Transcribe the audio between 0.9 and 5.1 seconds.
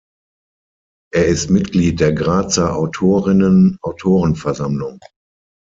Er ist Mitglied der Grazer Autorinnen Autorenversammlung.